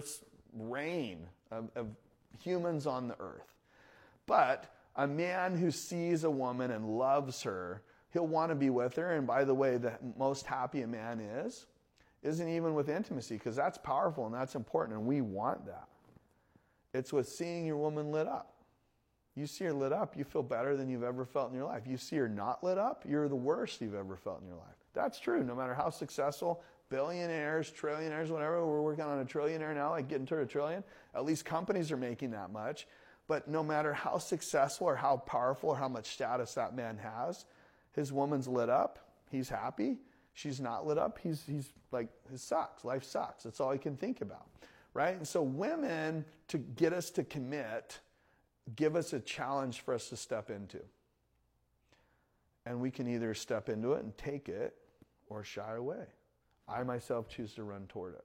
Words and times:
earth's 0.00 0.24
reign 0.54 1.26
of, 1.50 1.68
of 1.76 1.86
humans 2.42 2.86
on 2.86 3.06
the 3.06 3.16
earth. 3.20 3.54
But 4.26 4.74
a 4.96 5.06
man 5.06 5.56
who 5.56 5.70
sees 5.70 6.24
a 6.24 6.30
woman 6.30 6.70
and 6.70 6.96
loves 6.98 7.42
her, 7.42 7.82
he'll 8.12 8.26
want 8.26 8.50
to 8.50 8.54
be 8.54 8.70
with 8.70 8.96
her. 8.96 9.12
And 9.12 9.26
by 9.26 9.44
the 9.44 9.54
way, 9.54 9.76
the 9.76 9.92
most 10.18 10.46
happy 10.46 10.80
a 10.82 10.86
man 10.86 11.20
is, 11.20 11.66
isn't 12.22 12.48
even 12.48 12.74
with 12.74 12.88
intimacy, 12.88 13.34
because 13.36 13.56
that's 13.56 13.76
powerful 13.78 14.24
and 14.24 14.34
that's 14.34 14.54
important, 14.54 14.98
and 14.98 15.06
we 15.06 15.20
want 15.20 15.66
that. 15.66 15.88
It's 16.94 17.12
with 17.12 17.28
seeing 17.28 17.66
your 17.66 17.76
woman 17.76 18.10
lit 18.10 18.26
up. 18.26 18.54
You 19.40 19.46
see 19.46 19.64
her 19.64 19.72
lit 19.72 19.90
up, 19.90 20.18
you 20.18 20.24
feel 20.24 20.42
better 20.42 20.76
than 20.76 20.90
you've 20.90 21.02
ever 21.02 21.24
felt 21.24 21.48
in 21.48 21.56
your 21.56 21.64
life. 21.64 21.84
You 21.86 21.96
see 21.96 22.16
her 22.16 22.28
not 22.28 22.62
lit 22.62 22.76
up, 22.76 23.04
you're 23.08 23.26
the 23.26 23.34
worst 23.34 23.80
you've 23.80 23.94
ever 23.94 24.14
felt 24.14 24.42
in 24.42 24.46
your 24.46 24.56
life. 24.56 24.76
That's 24.92 25.18
true, 25.18 25.42
no 25.42 25.54
matter 25.54 25.72
how 25.72 25.88
successful, 25.88 26.62
billionaires, 26.90 27.72
trillionaires, 27.72 28.28
whatever, 28.28 28.66
we're 28.66 28.82
working 28.82 29.04
on 29.04 29.18
a 29.18 29.24
trillionaire 29.24 29.74
now, 29.74 29.92
like 29.92 30.08
getting 30.08 30.26
to 30.26 30.40
a 30.40 30.44
trillion. 30.44 30.84
At 31.14 31.24
least 31.24 31.46
companies 31.46 31.90
are 31.90 31.96
making 31.96 32.32
that 32.32 32.52
much. 32.52 32.86
But 33.28 33.48
no 33.48 33.62
matter 33.62 33.94
how 33.94 34.18
successful 34.18 34.88
or 34.88 34.96
how 34.96 35.16
powerful 35.16 35.70
or 35.70 35.76
how 35.76 35.88
much 35.88 36.08
status 36.08 36.52
that 36.54 36.76
man 36.76 36.98
has, 36.98 37.46
his 37.92 38.12
woman's 38.12 38.46
lit 38.46 38.68
up, 38.68 38.98
he's 39.30 39.48
happy. 39.48 40.00
She's 40.34 40.60
not 40.60 40.86
lit 40.86 40.98
up, 40.98 41.18
he's, 41.22 41.44
he's 41.46 41.72
like, 41.92 42.08
it 42.30 42.40
sucks. 42.40 42.84
Life 42.84 43.04
sucks. 43.04 43.44
That's 43.44 43.58
all 43.58 43.70
he 43.70 43.78
can 43.78 43.96
think 43.96 44.20
about. 44.20 44.48
Right? 44.92 45.16
And 45.16 45.26
so, 45.26 45.40
women, 45.40 46.26
to 46.48 46.58
get 46.58 46.92
us 46.92 47.08
to 47.12 47.24
commit, 47.24 48.00
give 48.76 48.96
us 48.96 49.12
a 49.12 49.20
challenge 49.20 49.80
for 49.80 49.94
us 49.94 50.08
to 50.08 50.16
step 50.16 50.50
into. 50.50 50.80
And 52.66 52.80
we 52.80 52.90
can 52.90 53.08
either 53.08 53.34
step 53.34 53.68
into 53.68 53.94
it 53.94 54.04
and 54.04 54.16
take 54.16 54.48
it 54.48 54.76
or 55.28 55.42
shy 55.44 55.74
away. 55.74 56.04
I 56.68 56.82
myself 56.82 57.28
choose 57.28 57.54
to 57.54 57.64
run 57.64 57.86
toward 57.88 58.14
it. 58.14 58.24